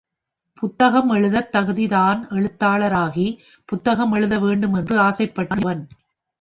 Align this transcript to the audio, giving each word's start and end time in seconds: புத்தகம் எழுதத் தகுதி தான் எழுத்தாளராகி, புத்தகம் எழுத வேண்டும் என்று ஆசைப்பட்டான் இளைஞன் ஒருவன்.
புத்தகம் 0.61 1.09
எழுதத் 1.09 1.51
தகுதி 1.51 1.87
தான் 1.87 2.27
எழுத்தாளராகி, 2.29 3.27
புத்தகம் 3.65 4.11
எழுத 4.11 4.39
வேண்டும் 4.39 4.73
என்று 4.73 4.95
ஆசைப்பட்டான் 4.99 5.59
இளைஞன் 5.59 5.65
ஒருவன். 5.65 5.87